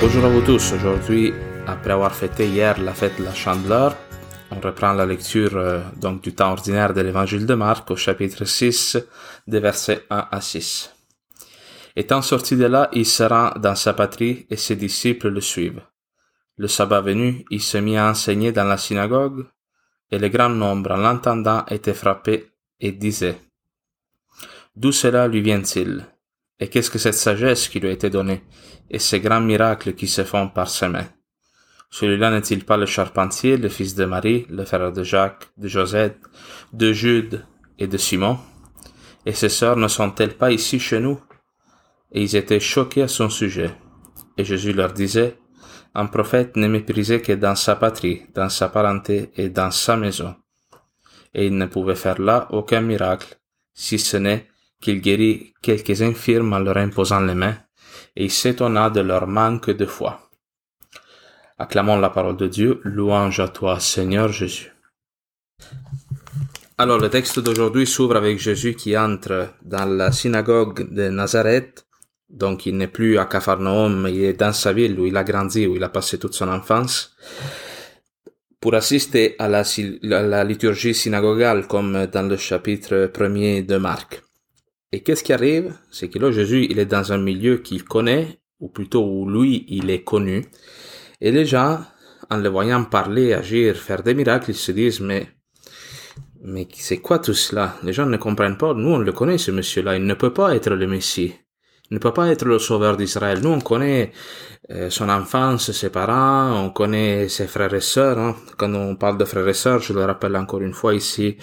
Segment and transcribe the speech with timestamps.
[0.00, 0.72] Bonjour à vous tous.
[0.74, 1.34] Aujourd'hui,
[1.66, 3.96] après avoir fêté hier la fête de la Chandeleur,
[4.52, 8.44] on reprend la lecture euh, donc du temps ordinaire de l'évangile de Marc au chapitre
[8.44, 8.96] 6
[9.48, 10.94] des versets 1 à 6.
[11.96, 15.82] Étant sorti de là, il se rend dans sa patrie et ses disciples le suivent.
[16.56, 19.46] Le sabbat venu, il se mit à enseigner dans la synagogue
[20.12, 23.40] et le grand nombre en l'entendant était frappé et disait
[24.76, 26.06] D'où cela lui vient-il?
[26.60, 28.42] Et qu'est-ce que cette sagesse qui lui a été donnée?
[28.90, 31.08] Et ces grands miracles qui se font par ses mains
[31.90, 36.18] Celui-là n'est-il pas le charpentier, le fils de Marie, le frère de Jacques, de Josette,
[36.72, 37.44] de Jude
[37.78, 38.38] et de Simon?
[39.24, 41.20] Et ses sœurs ne sont-elles pas ici chez nous?
[42.12, 43.70] Et ils étaient choqués à son sujet.
[44.36, 45.38] Et Jésus leur disait
[45.94, 50.36] un prophète n'est méprisé que dans sa patrie, dans sa parenté et dans sa maison.
[51.34, 53.38] Et il ne pouvait faire là aucun miracle,
[53.74, 54.48] si ce n'est
[54.80, 57.56] qu'il guérit quelques infirmes en leur imposant les mains,
[58.16, 60.30] et il s'étonna de leur manque de foi.
[61.58, 64.72] Acclamons la parole de Dieu, louange à toi, Seigneur Jésus.
[66.76, 71.88] Alors, le texte d'aujourd'hui s'ouvre avec Jésus qui entre dans la synagogue de Nazareth
[72.28, 75.66] donc il n'est plus à Capharnaüm, il est dans sa ville où il a grandi,
[75.66, 77.16] où il a passé toute son enfance,
[78.60, 79.62] pour assister à la,
[80.02, 84.22] la liturgie synagogale comme dans le chapitre premier de Marc.
[84.92, 85.74] Et qu'est-ce qui arrive?
[85.90, 89.66] C'est que là, Jésus, il est dans un milieu qu'il connaît, ou plutôt où lui,
[89.68, 90.44] il est connu.
[91.20, 91.80] Et les gens,
[92.30, 95.28] en le voyant parler, agir, faire des miracles, ils se disent, mais,
[96.42, 97.76] mais c'est quoi tout cela?
[97.82, 98.72] Les gens ne comprennent pas.
[98.72, 99.96] Nous, on le connaît, ce monsieur-là.
[99.96, 101.34] Il ne peut pas être le Messie
[101.90, 103.40] ne peut pas être le sauveur d'Israël.
[103.42, 104.12] Nous, on connaît
[104.70, 108.18] euh, son enfance, ses parents, on connaît ses frères et sœurs.
[108.18, 108.36] Hein.
[108.58, 111.38] Quand on parle de frères et sœurs, je le rappelle encore une fois ici,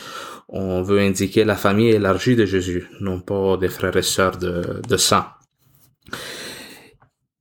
[0.47, 4.81] on veut indiquer la famille élargie de Jésus, non pas des frères et sœurs de,
[4.87, 5.23] de sang.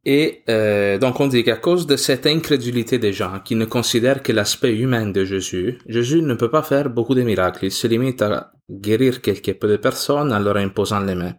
[0.07, 4.23] Et euh, donc on dit qu'à cause de cette incrédulité des gens qui ne considèrent
[4.23, 7.67] que l'aspect humain de Jésus, Jésus ne peut pas faire beaucoup de miracles.
[7.67, 11.35] Il se limite à guérir quelque peu de personnes en leur imposant les mains.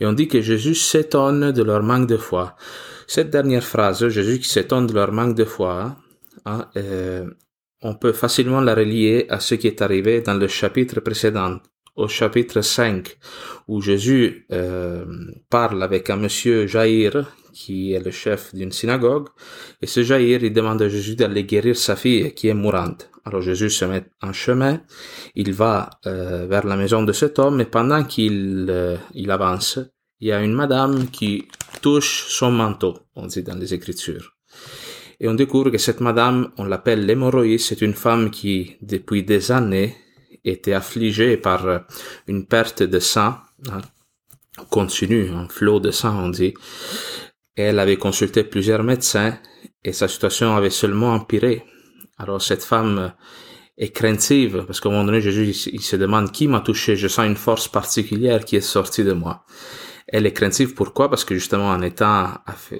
[0.00, 2.56] Et on dit que Jésus s'étonne de leur manque de foi.
[3.06, 5.96] Cette dernière phrase, Jésus qui s'étonne de leur manque de foi,
[6.44, 7.26] hein, euh,
[7.82, 11.58] on peut facilement la relier à ce qui est arrivé dans le chapitre précédent,
[11.94, 13.16] au chapitre 5,
[13.68, 15.04] où Jésus euh,
[15.48, 17.26] parle avec un monsieur Jair,
[17.56, 19.28] qui est le chef d'une synagogue,
[19.80, 23.10] et ce Jair, il demande à Jésus d'aller guérir sa fille qui est mourante.
[23.24, 24.82] Alors Jésus se met en chemin,
[25.34, 29.78] il va euh, vers la maison de cet homme, et pendant qu'il euh, il avance,
[30.20, 31.48] il y a une madame qui
[31.80, 34.36] touche son manteau, on dit dans les Écritures.
[35.18, 39.50] Et on découvre que cette madame, on l'appelle l'hémorroïde, c'est une femme qui, depuis des
[39.50, 39.96] années,
[40.44, 41.78] était affligée par euh,
[42.28, 43.36] une perte de sang,
[43.72, 43.80] hein,
[44.70, 46.54] continue, un flot de sang, on dit.
[47.56, 49.38] Elle avait consulté plusieurs médecins
[49.82, 51.64] et sa situation avait seulement empiré.
[52.18, 53.12] Alors cette femme
[53.78, 56.96] est craintive parce qu'à un moment donné, Jésus il se demande qui m'a touché?
[56.96, 59.44] Je sens une force particulière qui est sortie de moi.
[60.08, 61.10] Elle est craintive pourquoi?
[61.10, 62.28] Parce que justement en étant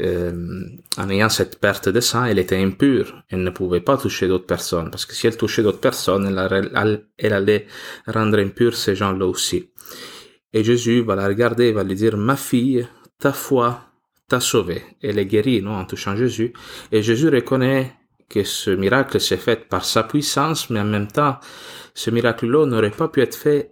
[0.01, 0.63] euh,
[0.97, 3.25] en ayant cette perte de sang, elle était impure.
[3.31, 7.03] Elle ne pouvait pas toucher d'autres personnes parce que si elle touchait d'autres personnes, elle,
[7.19, 7.67] elle allait
[8.07, 9.71] rendre impure ces gens-là aussi.
[10.53, 12.87] Et Jésus va la regarder va lui dire ma fille,
[13.19, 13.86] ta foi
[14.29, 14.83] t'a sauvé.
[15.03, 16.53] Elle est guérie, non, en touchant Jésus.
[16.93, 17.93] Et Jésus reconnaît
[18.29, 21.39] que ce miracle s'est fait par sa puissance, mais en même temps,
[21.95, 23.71] ce miracle-là n'aurait pas pu être fait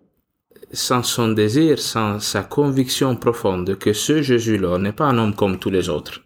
[0.72, 5.58] sans son désir, sans sa conviction profonde que ce Jésus-là n'est pas un homme comme
[5.58, 6.20] tous les autres,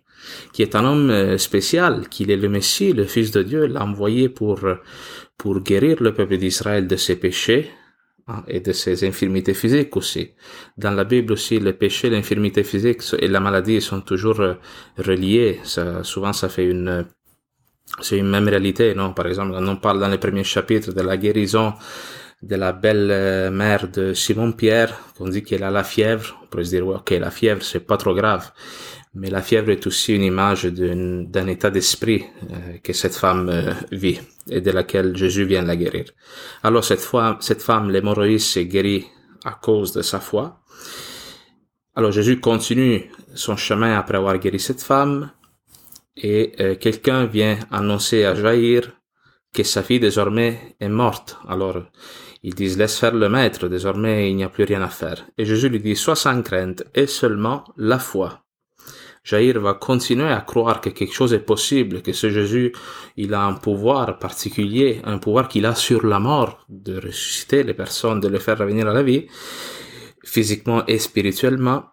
[0.53, 3.83] qui est un homme euh, spécial, qu'il est le Messie, le Fils de Dieu, l'a
[3.83, 4.61] envoyé pour,
[5.37, 7.71] pour guérir le peuple d'Israël de ses péchés,
[8.31, 10.35] Hein, et de ses infirmités physiques aussi.
[10.77, 14.55] Dans la Bible aussi, le péché, l'infirmité physique et la maladie sont toujours euh,
[14.99, 15.61] reliés.
[16.03, 17.07] Souvent, ça fait une,
[18.03, 19.15] c'est une même réalité, non?
[19.15, 21.73] Par exemple, on parle dans les premiers chapitres de la guérison
[22.43, 26.39] de la belle euh, mère de Simon Pierre, qu'on dit qu'elle a la fièvre.
[26.43, 28.53] On pourrait se dire, ok, la fièvre, c'est pas trop grave.
[29.15, 33.73] Mais la fièvre est aussi une image d'un état d'esprit euh, que cette femme euh,
[33.91, 36.05] vit et de laquelle Jésus vient la guérir.
[36.63, 39.07] Alors cette, fois, cette femme, l'hémorroïde, s'est guérie
[39.45, 40.61] à cause de sa foi.
[41.97, 45.33] Alors Jésus continue son chemin après avoir guéri cette femme
[46.17, 48.83] et quelqu'un vient annoncer à Jair
[49.53, 51.39] que sa fille désormais est morte.
[51.49, 51.83] Alors
[52.43, 55.27] ils disent laisse faire le maître, désormais il n'y a plus rien à faire.
[55.37, 58.45] Et Jésus lui dit sois sans crainte et seulement la foi
[59.29, 62.73] Jair va continuer à croire que quelque chose est possible, que ce Jésus,
[63.19, 67.75] il a un pouvoir particulier, un pouvoir qu'il a sur la mort, de ressusciter les
[67.75, 69.27] personnes, de les faire revenir à la vie,
[70.25, 71.85] physiquement et spirituellement.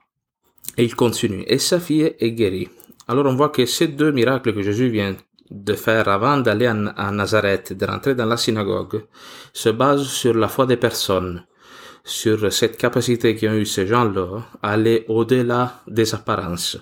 [0.77, 1.43] Et il continue.
[1.47, 2.69] Et sa fille est guérie.
[3.07, 5.15] Alors on voit que ces deux miracles que Jésus vient
[5.49, 9.05] de faire avant d'aller à Nazareth, de rentrer dans la synagogue,
[9.53, 11.45] se basent sur la foi des personnes,
[12.03, 16.77] sur cette capacité qu'ont eu ces gens-là à aller au-delà des apparences,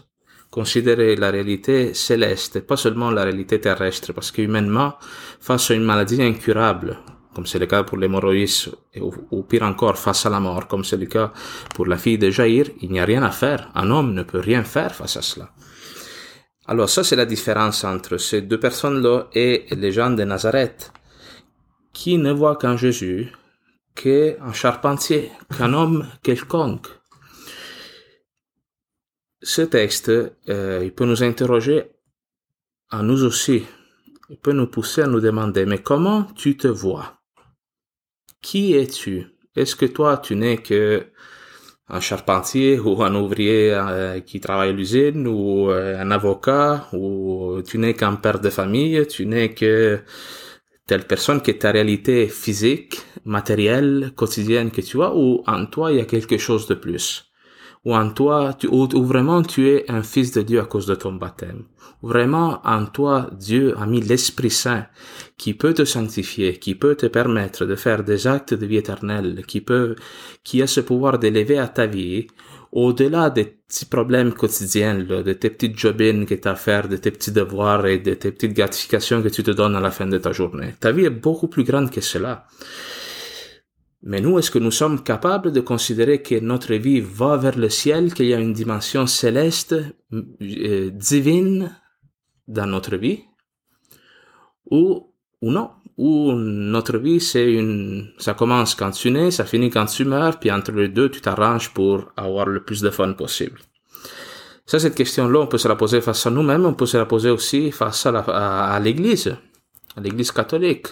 [0.49, 4.93] considérer la réalité céleste, pas seulement la réalité terrestre, parce qu'humainement,
[5.39, 6.97] face à une maladie incurable,
[7.33, 8.69] comme c'est le cas pour l'hémorroïs,
[9.01, 11.31] ou, ou pire encore, face à la mort, comme c'est le cas
[11.73, 13.71] pour la fille de Jaïr, il n'y a rien à faire.
[13.75, 15.49] Un homme ne peut rien faire face à cela.
[16.65, 20.93] Alors ça, c'est la différence entre ces deux personnes-là et les gens de Nazareth,
[21.91, 23.31] qui ne voient qu'un Jésus,
[23.95, 26.87] qu'un charpentier, qu'un homme quelconque?
[29.41, 31.91] Ce texte, euh, il peut nous interroger
[32.89, 33.65] à nous aussi.
[34.29, 37.19] Il peut nous pousser à nous demander, mais comment tu te vois?
[38.41, 39.27] Qui es-tu?
[39.55, 41.07] Est-ce que toi, tu n'es que
[41.89, 47.61] un charpentier ou un ouvrier euh, qui travaille à l'usine ou euh, un avocat ou
[47.65, 50.01] tu n'es qu'un père de famille, tu n'es que
[50.87, 55.91] telle personne qui est ta réalité physique, matérielle, quotidienne que tu as ou en toi
[55.91, 57.32] il y a quelque chose de plus?
[57.85, 60.95] Ou en toi, tu, ou, vraiment tu es un fils de Dieu à cause de
[60.95, 61.63] ton baptême.
[62.01, 64.87] Vraiment en toi, Dieu a mis l'Esprit Saint
[65.37, 69.43] qui peut te sanctifier, qui peut te permettre de faire des actes de vie éternelle,
[69.47, 69.95] qui peut,
[70.43, 72.27] qui a ce pouvoir d'élever à ta vie
[72.73, 76.97] au-delà des petits problèmes quotidiens, de tes petites jobines que tu as à faire, de
[76.97, 80.07] tes petits devoirs et de tes petites gratifications que tu te donnes à la fin
[80.07, 80.73] de ta journée.
[80.79, 82.47] Ta vie est beaucoup plus grande que cela.
[84.05, 87.69] Mais nous, est-ce que nous sommes capables de considérer que notre vie va vers le
[87.69, 89.75] ciel, qu'il y a une dimension céleste,
[90.11, 91.73] euh, divine
[92.49, 93.21] dans notre vie?
[94.69, 95.09] Ou,
[95.41, 95.69] ou non?
[95.97, 100.37] Ou notre vie, c'est une, ça commence quand tu nais, ça finit quand tu meurs,
[100.37, 103.59] puis entre les deux, tu t'arranges pour avoir le plus de fun possible.
[104.65, 107.05] Ça, cette question-là, on peut se la poser face à nous-mêmes, on peut se la
[107.05, 109.37] poser aussi face à l'église,
[109.95, 110.87] à l'église catholique.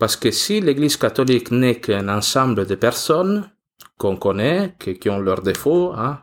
[0.00, 3.50] Parce que si l'Église catholique n'est qu'un ensemble de personnes
[3.98, 6.20] qu'on connaît, qui ont leurs défauts, hein,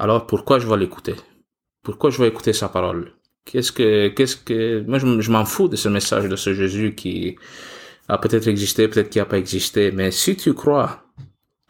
[0.00, 1.14] alors pourquoi je vais l'écouter?
[1.84, 3.12] Pourquoi je vais écouter sa parole?
[3.44, 7.36] Qu'est-ce que, qu'est-ce que, moi je, m'en fous de ce message de ce Jésus qui
[8.08, 11.04] a peut-être existé, peut-être qui n'a pas existé, mais si tu crois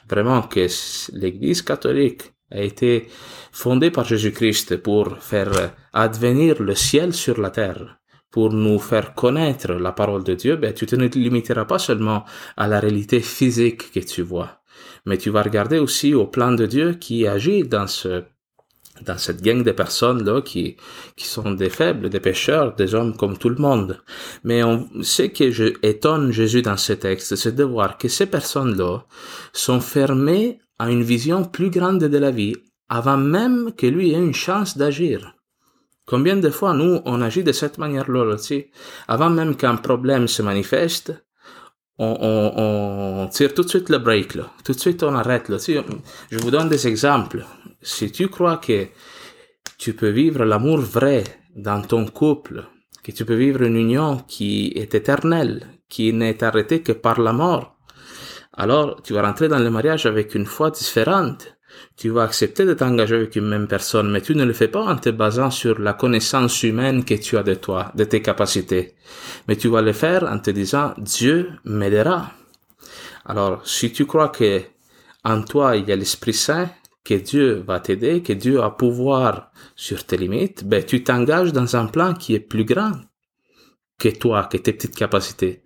[0.09, 0.67] vraiment que
[1.13, 3.09] l'Église catholique a été
[3.53, 7.99] fondée par Jésus-Christ pour faire advenir le ciel sur la terre,
[8.33, 12.25] pour nous faire connaître la parole de Dieu, ben, tu te limiteras pas seulement
[12.57, 14.63] à la réalité physique que tu vois,
[15.07, 18.25] mais tu vas regarder aussi au plan de Dieu qui agit dans ce
[19.07, 20.77] dans cette gang de personnes là qui
[21.17, 24.01] qui sont des faibles, des pécheurs, des hommes comme tout le monde.
[24.45, 28.27] Mais on, ce que je étonne Jésus dans ce texte, c'est de voir que ces
[28.27, 29.05] personnes là
[29.53, 32.57] sont fermées à une vision plus grande de la vie
[32.89, 35.35] avant même que lui ait une chance d'agir.
[36.07, 38.67] Combien de fois nous, on agit de cette manière-là aussi
[39.09, 41.13] Avant même qu'un problème se manifeste,
[41.99, 44.51] on, on, on, tire tout de suite le break, là.
[44.65, 45.59] Tout de suite, on arrête, là.
[45.59, 47.45] je vous donne des exemples.
[47.81, 48.89] Si tu crois que
[49.79, 51.23] tu peux vivre l'amour vrai
[51.55, 52.65] dans ton couple,
[53.05, 57.33] que tu peux vivre une union qui est éternelle, qui n'est arrêtée que par la
[57.33, 57.77] mort,
[58.55, 61.57] alors tu vas rentrer dans le mariage avec une foi différente.
[61.97, 64.85] Tu vas accepter de t'engager avec une même personne, mais tu ne le fais pas
[64.85, 68.95] en te basant sur la connaissance humaine que tu as de toi, de tes capacités.
[69.49, 72.33] Mais tu vas le faire en te disant, Dieu m'aidera.
[73.25, 74.63] Alors, si tu crois que
[75.25, 76.69] en toi il y a l'Esprit Saint,
[77.05, 81.77] que Dieu va t'aider, que Dieu a pouvoir sur tes limites, ben, tu t'engages dans
[81.77, 82.93] un plan qui est plus grand
[83.99, 85.63] que toi, que tes petites capacités.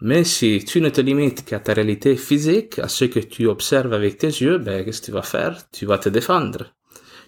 [0.00, 3.92] Mais si tu ne te limites qu'à ta réalité physique, à ce que tu observes
[3.92, 5.58] avec tes yeux, ben, qu'est-ce que tu vas faire?
[5.72, 6.74] Tu vas te défendre.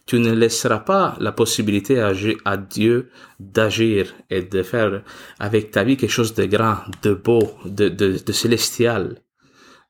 [0.05, 5.03] Tu ne laisseras pas la possibilité à, Dieu d'agir et de faire
[5.41, 9.17] avec ta vie quelque chose de grand, de beau, de, de, célestial.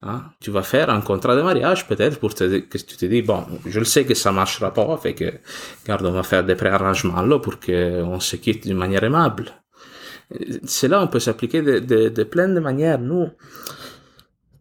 [0.02, 0.22] Hein?
[0.40, 3.78] Tu vas faire un contrat de mariage peut-être pour que tu te dis, bon, je
[3.78, 5.32] le sais que ça marchera pas, fait que,
[5.82, 9.52] regarde, on va faire des préarrangements là pour qu'on se quitte d'une manière aimable
[10.64, 12.98] cela, on peut s'appliquer de, plein de manières.
[12.98, 13.28] Nous,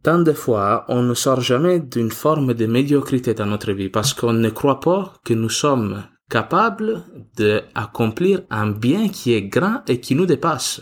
[0.04, 4.14] tant de fois, on ne sort jamais d'une forme de médiocrité dans notre vie parce
[4.14, 7.04] qu'on ne croit pas que nous sommes capables
[7.38, 10.82] d'accomplir un bien qui est grand et qui nous dépasse,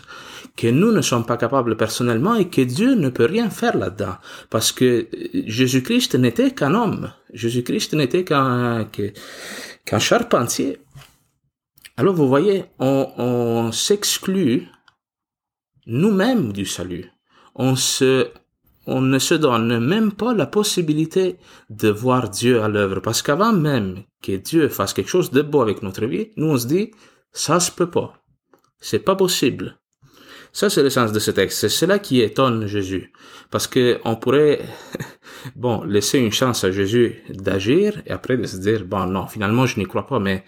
[0.56, 4.16] que nous ne sommes pas capables personnellement et que Dieu ne peut rien faire là-dedans,
[4.48, 8.88] parce que Jésus-Christ n'était qu'un homme, Jésus-Christ n'était qu'un
[9.98, 10.78] charpentier.
[11.98, 14.68] Alors vous voyez, on s'exclut
[15.86, 17.10] nous-mêmes du salut.
[17.54, 18.28] On se
[18.86, 21.38] on ne se donne même pas la possibilité
[21.70, 23.00] de voir Dieu à l'œuvre.
[23.00, 26.58] Parce qu'avant même que Dieu fasse quelque chose de beau avec notre vie, nous on
[26.58, 26.90] se dit,
[27.32, 28.22] ça se peut pas.
[28.80, 29.78] C'est pas possible.
[30.52, 31.58] Ça, c'est le sens de ce texte.
[31.58, 33.12] C'est cela qui étonne Jésus.
[33.50, 34.60] Parce que on pourrait,
[35.56, 39.66] bon, laisser une chance à Jésus d'agir et après de se dire, bon, non, finalement,
[39.66, 40.44] je n'y crois pas, mais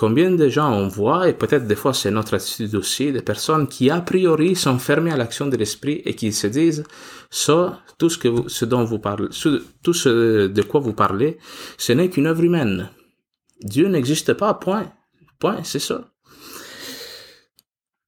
[0.00, 3.68] combien de gens on voit, et peut-être des fois c'est notre attitude aussi, des personnes
[3.68, 6.84] qui a priori sont fermées à l'action de l'esprit et qui se disent,
[7.28, 9.28] ça, tout ce que ce dont vous parlez,
[9.82, 11.36] tout ce de quoi vous parlez,
[11.76, 12.88] ce n'est qu'une œuvre humaine.
[13.60, 14.90] Dieu n'existe pas, point.
[15.38, 16.10] Point, c'est ça.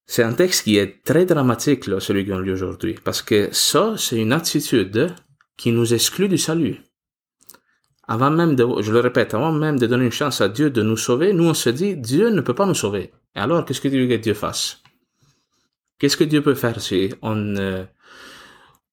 [0.07, 4.17] C'est un texte qui est très dramatique, celui qu'on lit aujourd'hui, parce que ça, c'est
[4.17, 5.15] une attitude
[5.59, 6.79] qui nous exclut du salut.
[8.13, 10.83] Avant même de, je le répète, avant même de donner une chance à Dieu de
[10.83, 13.11] nous sauver, nous on se dit, Dieu ne peut pas nous sauver.
[13.35, 14.83] Et alors, qu'est-ce que veux que Dieu fasse?
[15.99, 17.87] Qu'est-ce que Dieu peut faire si on,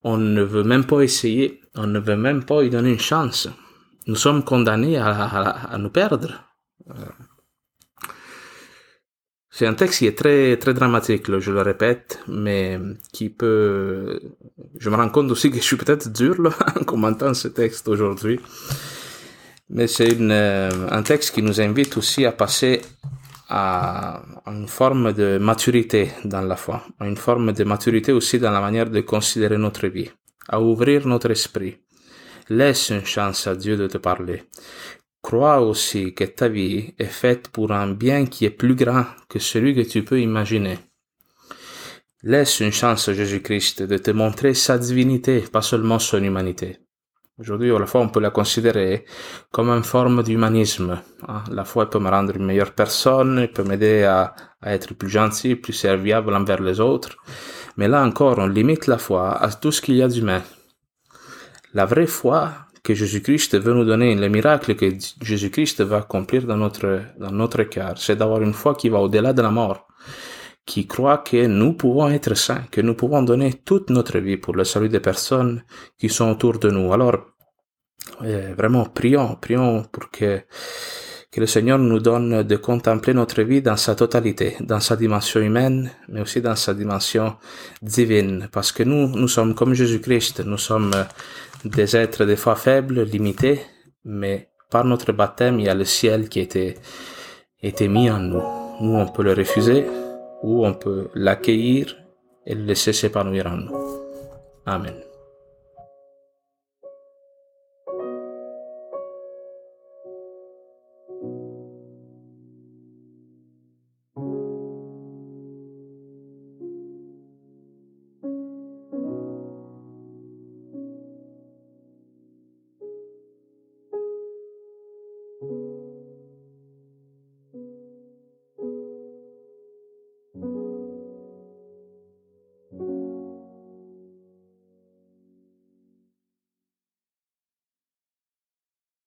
[0.04, 3.46] on ne veut même pas essayer, on ne veut même pas lui donner une chance?
[4.06, 6.42] Nous sommes condamnés à, nous perdre.
[9.50, 12.80] C'est un texte qui est très, très dramatique, je le répète, mais
[13.12, 14.18] qui peut,
[14.78, 16.36] je me rends compte aussi que je suis peut-être dur,
[16.80, 18.40] en commentant ce texte aujourd'hui.
[19.72, 22.82] Mais c'est euh, un texte qui nous invite aussi à passer
[23.48, 28.50] à une forme de maturité dans la foi, à une forme de maturité aussi dans
[28.50, 30.10] la manière de considérer notre vie,
[30.48, 31.76] à ouvrir notre esprit.
[32.48, 34.42] Laisse une chance à Dieu de te parler.
[35.22, 39.38] Crois aussi que ta vie est faite pour un bien qui est plus grand que
[39.38, 40.78] celui que tu peux imaginer.
[42.22, 46.78] Laisse une chance à Jésus-Christ de te montrer sa divinité, pas seulement son humanité.
[47.40, 49.06] Aujourd'hui, la fois, on peut la considérer
[49.50, 51.00] comme une forme d'humanisme.
[51.26, 51.42] Hein.
[51.50, 55.72] La foi peut me rendre une meilleure personne, peut m'aider à, être plus gentil, plus
[55.72, 57.16] serviable envers les autres.
[57.78, 60.42] Mais là encore, on limite la foi à tout ce qu'il y a d'humain.
[61.72, 64.90] La vraie foi, que Jésus-Christ veut nous donner, le miracle que
[65.22, 69.32] Jésus-Christ va accomplir dans notre, dans notre cœur, c'est d'avoir une foi qui va au-delà
[69.32, 69.86] de la mort,
[70.66, 74.54] qui croit que nous pouvons être saints, que nous pouvons donner toute notre vie pour
[74.54, 75.64] le salut des personnes
[75.98, 76.92] qui sont autour de nous.
[76.92, 77.29] Alors,
[78.22, 80.40] euh, vraiment, prions, prions pour que,
[81.30, 85.40] que le Seigneur nous donne de contempler notre vie dans sa totalité, dans sa dimension
[85.40, 87.36] humaine, mais aussi dans sa dimension
[87.82, 90.92] divine, parce que nous, nous sommes comme Jésus-Christ, nous sommes
[91.64, 93.60] des êtres des fois faibles, limités,
[94.04, 96.76] mais par notre baptême, il y a le ciel qui était,
[97.62, 98.42] était mis en nous.
[98.80, 99.84] Nous, on peut le refuser
[100.42, 101.96] ou on peut l'accueillir
[102.46, 103.76] et le laisser s'épanouir en nous.
[104.64, 105.09] Amen.